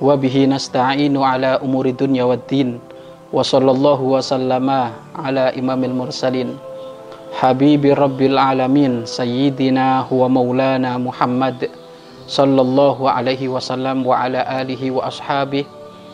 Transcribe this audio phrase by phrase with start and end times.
[0.00, 2.80] Wa bihi nasta'inu ala umuri dunya waddin.
[3.28, 6.56] Wa sallallahu wa sallama ala imamil mursalin.
[7.36, 9.04] Habibi rabbil alamin.
[9.04, 11.68] Sayyidina huwa maulana Muhammad.
[12.24, 15.68] Sallallahu alaihi wasallam wa ala alihi wa ashabihi.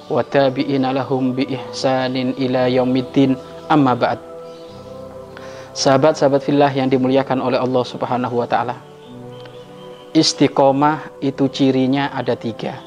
[0.07, 3.39] Wa tabi'ina lahum bi ihsanin ila yaumiddin.
[3.67, 4.23] Amma ba'd.
[5.77, 8.81] Sahabat-sahabat fillah yang dimuliakan oleh Allah Subhanahu wa taala.
[10.17, 12.86] Istiqomah itu cirinya ada tiga.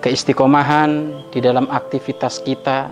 [0.00, 2.88] Keistiqomahan di dalam aktivitas kita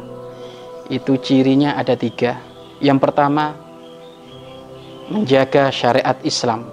[0.92, 2.36] itu cirinya ada tiga.
[2.84, 3.56] Yang pertama,
[5.08, 6.68] menjaga syariat Islam.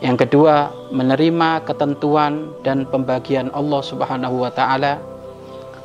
[0.00, 4.96] Yang kedua, menerima ketentuan dan pembagian Allah Subhanahu wa taala.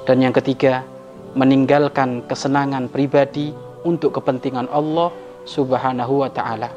[0.07, 0.87] Dan yang ketiga,
[1.35, 3.51] meninggalkan kesenangan pribadi
[3.83, 5.11] untuk kepentingan Allah
[5.43, 6.71] Subhanahu wa taala.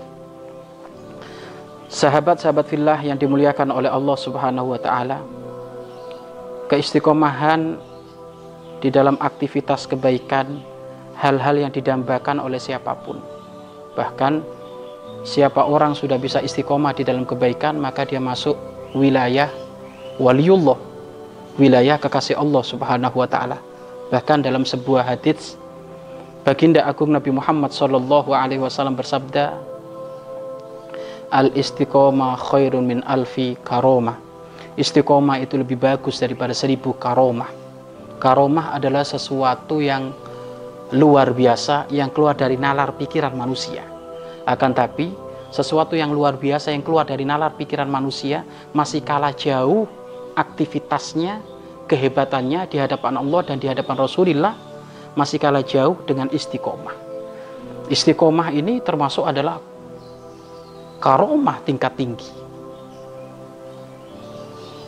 [1.87, 5.23] Sahabat-sahabat fillah yang dimuliakan oleh Allah Subhanahu wa taala.
[6.67, 7.79] Keistiqomahan
[8.83, 10.59] di dalam aktivitas kebaikan
[11.15, 13.23] hal-hal yang didambakan oleh siapa pun.
[13.95, 14.43] Bahkan
[15.23, 18.59] siapa orang sudah bisa istiqomah di dalam kebaikan maka dia masuk
[18.99, 19.47] wilayah
[20.19, 20.75] waliullah,
[21.55, 23.63] wilayah kekasih Allah Subhanahu wa taala.
[24.11, 25.55] Bahkan dalam sebuah hadis
[26.47, 29.55] Baginda Agung Nabi Muhammad Sallallahu Alaihi Wasallam bersabda,
[31.31, 34.26] Al istiqomah khairun min alfi karomah.
[34.77, 37.49] Istiqomah itu lebih bagus daripada seribu karomah.
[38.21, 40.13] Karomah adalah sesuatu yang
[40.93, 43.83] luar biasa yang keluar dari nalar pikiran manusia.
[44.45, 45.11] Akan tapi
[45.49, 48.45] sesuatu yang luar biasa yang keluar dari nalar pikiran manusia
[48.77, 49.89] masih kalah jauh
[50.37, 51.41] aktivitasnya,
[51.89, 54.55] kehebatannya di hadapan Allah dan di hadapan Rasulullah
[55.17, 56.93] masih kalah jauh dengan istiqomah.
[57.89, 59.57] Istiqomah ini termasuk adalah
[61.01, 62.46] karomah tingkat tinggi.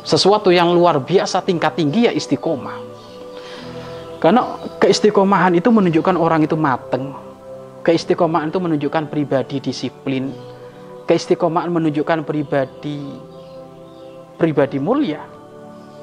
[0.09, 2.89] Sesuatu yang luar biasa tingkat tinggi ya istiqomah.
[4.19, 7.13] Karena keistiqomahan itu menunjukkan orang itu mateng.
[7.85, 10.33] Keistiqomahan itu menunjukkan pribadi disiplin.
[11.05, 13.05] Keistiqomahan menunjukkan pribadi
[14.41, 15.21] pribadi mulia.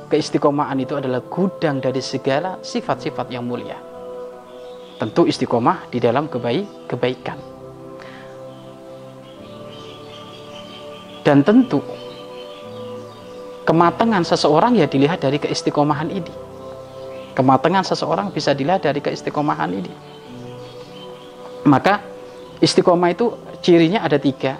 [0.05, 3.95] Keistiqomahan itu adalah gudang dari segala sifat-sifat yang mulia
[4.95, 7.39] tentu istiqomah di dalam kebaik kebaikan.
[11.25, 11.81] Dan tentu
[13.65, 16.33] kematangan seseorang ya dilihat dari keistiqomahan ini.
[17.35, 19.91] Kematangan seseorang bisa dilihat dari keistiqomahan ini.
[21.67, 21.99] Maka
[22.61, 24.55] istiqomah itu cirinya ada tiga.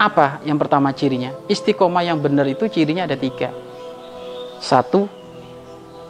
[0.00, 1.36] Apa yang pertama cirinya?
[1.46, 3.54] Istiqomah yang benar itu cirinya ada tiga.
[4.58, 5.06] Satu,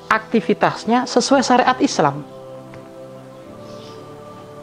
[0.08, 2.38] aktivitasnya sesuai syariat Islam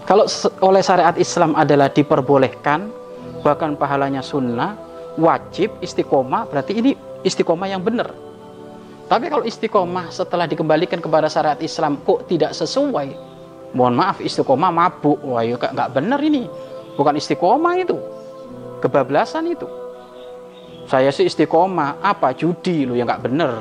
[0.06, 0.30] kalau
[0.62, 2.94] oleh syariat Islam adalah diperbolehkan,
[3.42, 4.78] bahkan pahalanya sunnah,
[5.16, 6.92] wajib istiqomah, berarti ini
[7.24, 8.12] istiqomah yang benar.
[9.06, 13.14] Tapi kalau istiqomah setelah dikembalikan kepada syariat Islam kok tidak sesuai,
[13.78, 16.50] mohon maaf istiqomah mabuk, wah ya nggak benar ini,
[16.98, 17.98] bukan istiqomah itu,
[18.82, 19.70] kebablasan itu.
[20.86, 23.54] Saya sih istiqomah, apa judi lu yang nggak benar.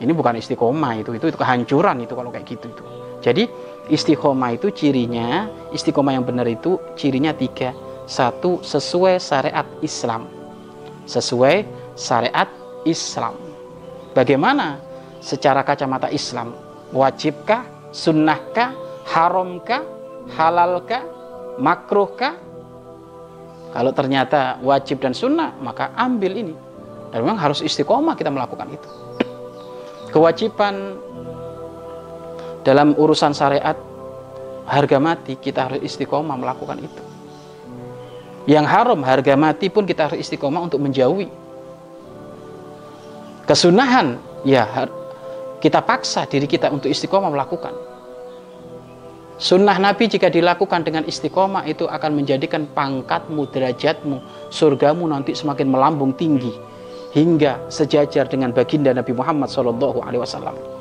[0.00, 2.84] Ini bukan istiqomah itu, itu, itu kehancuran itu kalau kayak gitu itu.
[3.24, 3.48] Jadi
[3.88, 7.72] istiqomah itu cirinya, istiqomah yang benar itu cirinya tiga.
[8.04, 10.28] Satu, sesuai syariat Islam.
[11.04, 12.48] Sesuai syariat
[12.88, 13.36] Islam.
[14.16, 14.80] Bagaimana
[15.20, 16.56] secara kacamata Islam?
[16.94, 17.92] Wajibkah?
[17.92, 18.72] Sunnahkah?
[19.04, 19.82] Haramkah?
[20.32, 21.02] Halalkah?
[21.60, 22.34] Makruhkah?
[23.74, 26.54] Kalau ternyata wajib dan sunnah, maka ambil ini.
[27.10, 28.88] Dan memang harus istiqomah kita melakukan itu.
[30.14, 30.98] Kewajiban
[32.62, 33.76] dalam urusan syariat
[34.64, 37.13] harga mati kita harus istiqomah melakukan itu
[38.44, 41.28] yang haram harga mati pun kita harus istiqomah untuk menjauhi.
[43.44, 44.64] Kesunahan ya
[45.60, 47.72] kita paksa diri kita untuk istiqomah melakukan.
[49.34, 56.14] Sunnah nabi jika dilakukan dengan istiqomah itu akan menjadikan pangkatmu derajatmu surgamu nanti semakin melambung
[56.14, 56.54] tinggi
[57.10, 60.74] hingga sejajar dengan baginda Nabi Muhammad SAW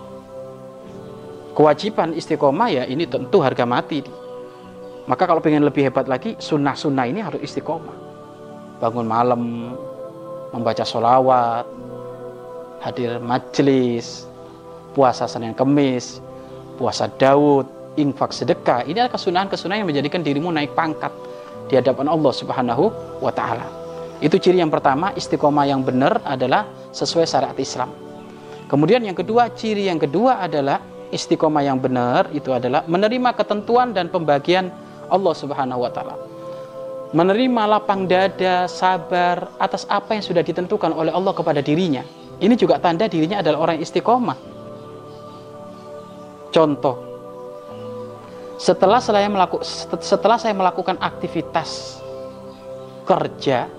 [1.54, 4.02] kewajiban istiqomah ya ini tentu harga mati.
[5.04, 7.96] Maka kalau pengen lebih hebat lagi, sunnah-sunnah ini harus istiqomah.
[8.80, 9.42] Bangun malam,
[10.56, 11.68] membaca sholawat,
[12.80, 14.24] hadir majelis,
[14.96, 16.24] puasa Senin Kemis,
[16.80, 17.68] puasa Daud,
[18.00, 18.88] infak sedekah.
[18.88, 21.12] Ini adalah kesunahan-kesunahan yang menjadikan dirimu naik pangkat
[21.68, 22.86] di hadapan Allah Subhanahu
[23.20, 23.68] wa taala.
[24.24, 26.64] Itu ciri yang pertama, istiqomah yang benar adalah
[26.96, 27.92] sesuai syariat Islam.
[28.72, 30.80] Kemudian yang kedua, ciri yang kedua adalah
[31.12, 34.72] istiqomah yang benar itu adalah menerima ketentuan dan pembagian
[35.14, 36.34] Allah Subhanahu wa taala
[37.14, 42.02] menerima lapang dada, sabar atas apa yang sudah ditentukan oleh Allah kepada dirinya.
[42.42, 44.36] Ini juga tanda dirinya adalah orang istiqomah.
[46.50, 46.98] Contoh,
[48.58, 49.66] setelah saya melakukan
[50.02, 52.02] setelah saya melakukan aktivitas
[53.06, 53.70] kerja,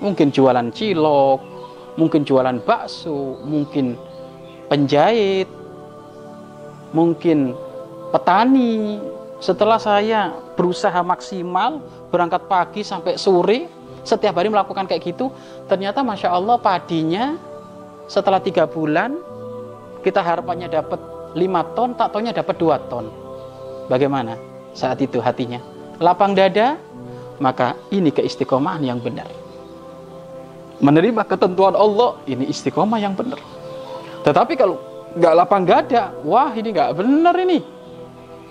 [0.00, 1.40] mungkin jualan cilok,
[2.00, 4.00] mungkin jualan bakso, mungkin
[4.72, 5.48] penjahit,
[6.96, 7.52] mungkin
[8.12, 8.96] petani.
[9.36, 13.68] Setelah saya berusaha maksimal berangkat pagi sampai sore
[14.02, 15.28] setiap hari melakukan kayak gitu
[15.68, 17.36] ternyata masya Allah padinya
[18.08, 19.18] setelah tiga bulan
[20.06, 20.98] kita harapannya dapat
[21.34, 23.10] lima ton tak taunya dapat dua ton.
[23.90, 24.38] Bagaimana
[24.72, 25.58] saat itu hatinya?
[25.98, 26.80] Lapang dada
[27.42, 29.28] maka ini keistiqomahan yang benar.
[30.80, 33.40] Menerima ketentuan Allah ini istiqomah yang benar.
[34.22, 34.78] Tetapi kalau
[35.16, 37.58] nggak lapang dada wah ini nggak benar ini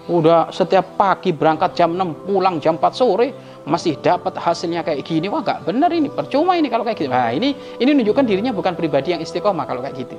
[0.06, 3.34] udah setiap pagi berangkat jam 6 pulang jam 4 sore
[3.66, 5.26] masih dapat hasilnya kayak gini.
[5.26, 6.14] Wah gak bener ini.
[6.14, 7.10] Percuma ini kalau kayak gitu.
[7.10, 10.16] Nah ini ini menunjukkan dirinya bukan pribadi yang istiqomah kalau kayak gitu.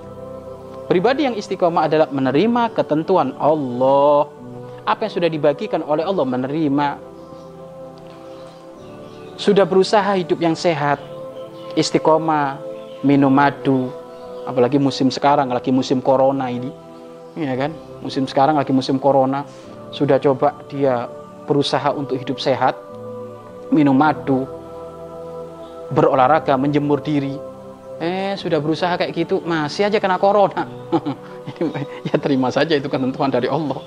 [0.91, 4.27] Pribadi yang istiqomah adalah menerima ketentuan Allah.
[4.87, 6.89] Apa yang sudah dibagikan oleh Allah menerima.
[9.39, 10.99] Sudah berusaha hidup yang sehat
[11.79, 12.59] istiqomah
[13.06, 13.93] minum madu
[14.49, 16.71] apalagi musim sekarang lagi musim corona ini.
[17.37, 17.71] Ya kan?
[18.00, 19.44] Musim sekarang lagi musim corona
[19.96, 21.08] sudah coba dia
[21.48, 22.76] berusaha untuk hidup sehat,
[23.72, 24.44] minum madu,
[25.88, 27.40] berolahraga, menjemur diri.
[27.96, 30.69] Eh, sudah berusaha kayak gitu, masih aja kena corona.
[32.12, 33.81] ya terima saja itu ketentuan dari Allah.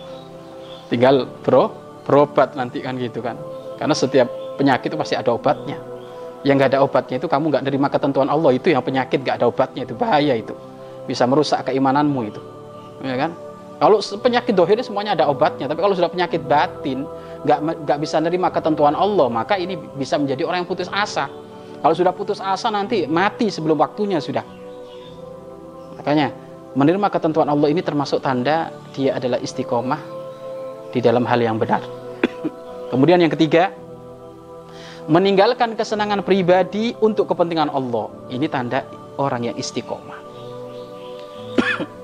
[0.90, 1.70] Tinggal bro,
[2.10, 3.38] berobat nanti kan gitu kan.
[3.78, 4.26] Karena setiap
[4.58, 5.78] penyakit itu pasti ada obatnya.
[6.42, 9.46] Yang nggak ada obatnya itu kamu nggak nerima ketentuan Allah itu yang penyakit nggak ada
[9.46, 10.58] obatnya itu bahaya itu.
[11.06, 12.42] Bisa merusak keimananmu itu.
[13.06, 13.38] Ya kan?
[13.80, 17.08] Kalau penyakit dohir semuanya ada obatnya, tapi kalau sudah penyakit batin,
[17.48, 21.32] nggak nggak bisa nerima ketentuan Allah, maka ini bisa menjadi orang yang putus asa.
[21.80, 24.44] Kalau sudah putus asa nanti mati sebelum waktunya sudah.
[25.96, 26.36] Makanya
[26.76, 30.00] menerima ketentuan Allah ini termasuk tanda dia adalah istiqomah
[30.92, 31.80] di dalam hal yang benar.
[32.92, 33.72] Kemudian yang ketiga,
[35.08, 38.12] meninggalkan kesenangan pribadi untuk kepentingan Allah.
[38.28, 38.84] Ini tanda
[39.16, 40.29] orang yang istiqomah.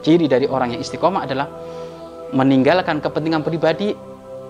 [0.06, 1.48] Ciri dari orang yang istiqomah adalah
[2.32, 3.96] meninggalkan kepentingan pribadi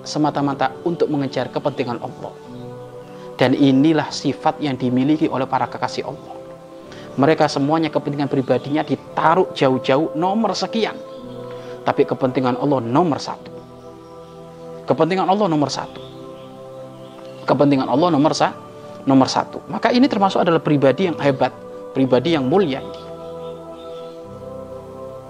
[0.05, 2.33] semata-mata untuk mengejar kepentingan Allah.
[3.35, 6.33] Dan inilah sifat yang dimiliki oleh para kekasih Allah.
[7.15, 10.95] Mereka semuanya kepentingan pribadinya ditaruh jauh-jauh nomor sekian.
[11.83, 13.51] Tapi kepentingan Allah nomor satu.
[14.87, 16.01] Kepentingan Allah nomor satu.
[17.45, 18.57] Kepentingan Allah nomor, sa
[19.05, 19.61] nomor satu.
[19.69, 21.53] Maka ini termasuk adalah pribadi yang hebat.
[21.93, 23.04] Pribadi yang mulia ini.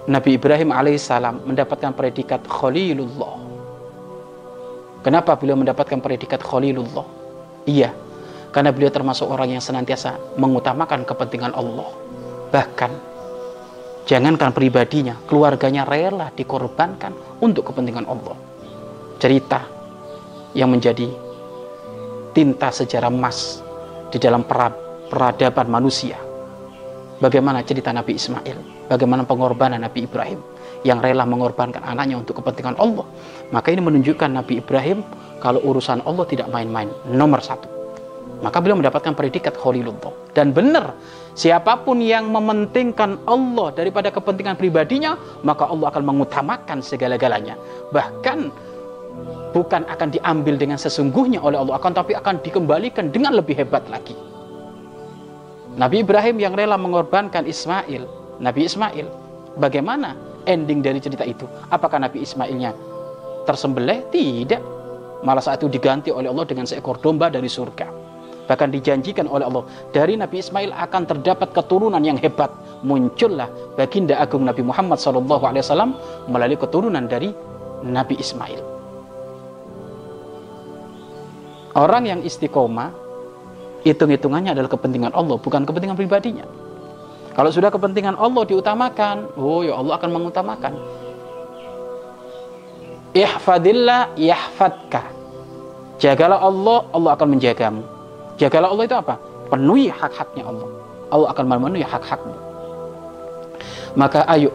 [0.06, 3.42] Nabi Ibrahim alaihissalam mendapatkan predikat Khalilullah.
[5.02, 7.02] Kenapa beliau mendapatkan predikat Khalilullah?
[7.66, 7.90] Iya,
[8.54, 11.90] karena beliau termasuk orang yang senantiasa mengutamakan kepentingan Allah.
[12.54, 12.90] Bahkan,
[14.06, 18.38] jangankan pribadinya, keluarganya rela dikorbankan untuk kepentingan Allah.
[19.18, 19.66] Cerita
[20.54, 21.10] yang menjadi
[22.30, 23.58] tinta sejarah emas
[24.14, 26.14] di dalam peradaban manusia.
[27.18, 28.75] Bagaimana cerita Nabi Ismail?
[28.86, 30.40] Bagaimana pengorbanan Nabi Ibrahim
[30.86, 33.06] yang rela mengorbankan anaknya untuk kepentingan Allah.
[33.50, 35.02] Maka ini menunjukkan Nabi Ibrahim
[35.42, 37.66] kalau urusan Allah tidak main-main, nomor satu.
[38.44, 40.12] Maka beliau mendapatkan predikat Khalilullah.
[40.36, 40.92] Dan benar,
[41.32, 47.56] siapa pun yang mementingkan Allah daripada kepentingan pribadinya, maka Allah akan mengutamakan segala-galanya.
[47.96, 48.38] Bahkan
[49.56, 54.12] bukan akan diambil dengan sesungguhnya oleh Allah, akan tapi akan dikembalikan dengan lebih hebat lagi.
[55.76, 58.04] Nabi Ibrahim yang rela mengorbankan Ismail
[58.40, 59.06] Nabi Ismail.
[59.56, 60.12] Bagaimana
[60.44, 61.48] ending dari cerita itu?
[61.72, 62.76] Apakah Nabi Ismailnya
[63.48, 64.12] tersembelih?
[64.12, 64.62] Tidak.
[65.24, 67.88] Malah saat itu diganti oleh Allah dengan seekor domba dari surga.
[68.46, 72.52] Bahkan dijanjikan oleh Allah dari Nabi Ismail akan terdapat keturunan yang hebat.
[72.86, 75.96] Muncullah baginda agung Nabi Muhammad SAW
[76.30, 77.34] melalui keturunan dari
[77.82, 78.60] Nabi Ismail.
[81.76, 82.88] Orang yang istiqomah
[83.84, 86.46] hitung-hitungannya adalah kepentingan Allah, bukan kepentingan pribadinya.
[87.36, 90.72] Kalau sudah kepentingan Allah diutamakan, oh ya Allah akan mengutamakan.
[93.12, 95.04] Ihfadillah yahfadka.
[96.00, 97.84] Jagalah Allah, Allah akan menjagamu.
[98.40, 99.20] Jagalah Allah itu apa?
[99.52, 100.68] Penuhi hak-haknya Allah.
[101.12, 102.34] Allah akan memenuhi hak-hakmu.
[103.96, 104.52] Maka ayo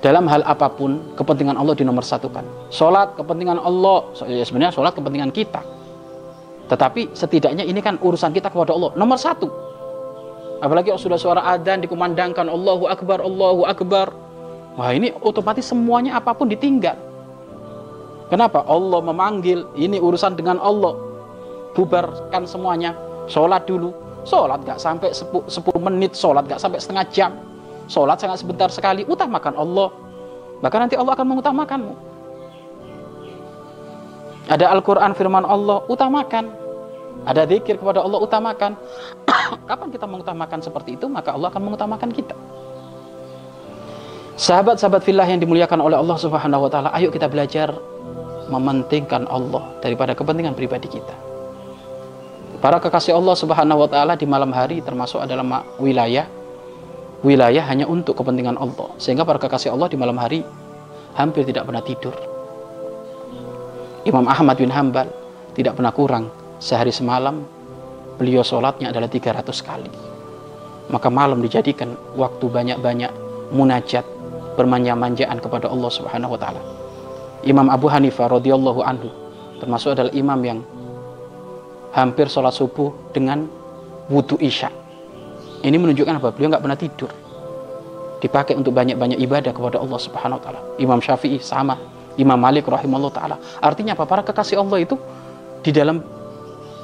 [0.00, 2.44] dalam hal apa pun kepentingan Allah dinomor satukan.
[2.72, 5.60] Sholat kepentingan Allah, ya sebenarnya sholat kepentingan kita.
[6.72, 9.69] Tetapi setidaknya ini kan urusan kita kepada Allah nomor satu.
[10.60, 14.12] Apalagi sudah suara adzan dikumandangkan Allahu Akbar, Allahu Akbar.
[14.76, 16.96] Wah ini otomatis semuanya apa pun ditinggal.
[18.28, 18.62] Kenapa?
[18.68, 20.94] Allah memanggil, ini urusan dengan Allah.
[21.74, 22.94] Bubarkan semuanya,
[23.26, 23.90] sholat dulu.
[24.22, 25.48] Sholat gak sampai 10
[25.80, 27.32] menit, sholat gak sampai setengah jam
[27.90, 29.90] Sholat sangat sebentar sekali, utamakan Allah.
[30.62, 31.94] Maka nanti Allah akan mengutamakanmu.
[34.46, 36.54] Ada Al-Quran firman Allah, utamakan.
[37.28, 38.72] Ada zikir kepada Allah, utamakan.
[39.68, 42.32] Kapan kita mengutamakan seperti itu, maka Allah akan mengutamakan kita.
[44.40, 47.76] Sahabat-sahabat fillah yang dimuliakan oleh Allah Subhanahu wa taala, ayo kita belajar
[48.48, 51.12] mementingkan Allah daripada kepentingan pribadi kita.
[52.64, 56.24] Para kekasih Allah Subhanahu wa taala di malam hari termasuk adalah wilayah
[57.20, 58.96] wilayah hanya untuk kepentingan Allah.
[58.96, 60.40] Sehingga para kekasih Allah di malam hari
[61.16, 62.16] hampir tidak pernah tidur.
[64.08, 65.12] Imam Ahmad bin Hambal
[65.52, 67.42] tidak pernah kurang sehari semalam
[68.20, 69.90] beliau sholatnya adalah 300 kali.
[70.90, 73.10] Maka malam dijadikan waktu banyak-banyak
[73.54, 74.04] munajat
[74.54, 76.62] bermanja-manjaan kepada Allah Subhanahu wa taala.
[77.42, 79.08] Imam Abu Hanifah radhiyallahu anhu
[79.58, 80.60] termasuk adalah imam yang
[81.96, 83.48] hampir sholat subuh dengan
[84.12, 84.68] wudhu isya
[85.60, 86.28] ini menunjukkan apa?
[86.32, 87.10] Beliau nggak pernah tidur.
[88.20, 90.60] Dipakai untuk banyak-banyak ibadah kepada Allah Subhanahu wa taala.
[90.80, 91.76] Imam Syafi'i sama,
[92.16, 93.36] Imam Malik rahimahullah taala.
[93.60, 94.04] Artinya apa?
[94.08, 94.96] Para kekasih Allah itu
[95.60, 96.00] di dalam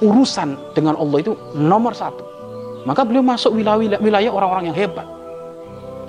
[0.01, 2.25] urusan dengan Allah itu nomor satu.
[2.87, 5.07] Maka beliau masuk wilayah, wilayah orang-orang yang hebat.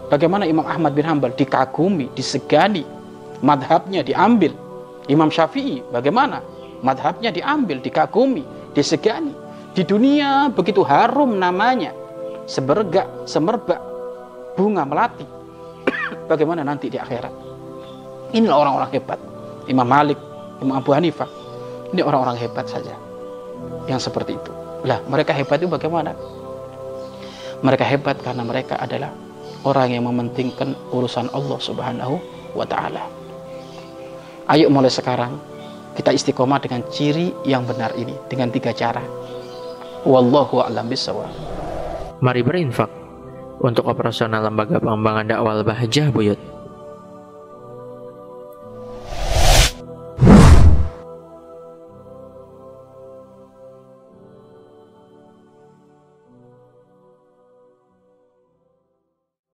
[0.07, 2.85] Bagaimana Imam Ahmad bin Hambal dikagumi, disegani,
[3.41, 4.53] madhabnya diambil.
[5.07, 6.43] Imam Syafi'i bagaimana?
[6.83, 9.33] Madhabnya diambil, dikagumi, disegani.
[9.73, 11.91] Di dunia begitu harum namanya
[12.45, 13.81] sebergak, semerbak
[14.55, 15.25] bunga melati.
[16.31, 17.33] Bagaimana nanti di akhirat?
[18.35, 19.19] Inilah orang-orang hebat.
[19.67, 20.19] Imam Malik,
[20.59, 21.29] Imam Abu Hanifah.
[21.91, 23.06] Ini orang-orang hebat saja.
[23.87, 24.51] Yang seperti itu.
[24.85, 26.13] Lah, mereka hebat itu bagaimana?
[27.63, 29.09] Mereka hebat karena mereka adalah
[29.65, 32.15] orang yang mementingkan urusan Allah Subhanahu
[32.53, 33.01] wa taala.
[34.47, 35.35] Ayo mulai sekarang
[35.97, 39.01] kita istiqomah dengan ciri yang benar ini dengan tiga cara.
[40.05, 41.27] Wallahu a'lam bishawab.
[42.21, 42.87] Mari berinfak
[43.59, 46.56] untuk operasional lembaga pengembangan dakwah Bahjah Buyut.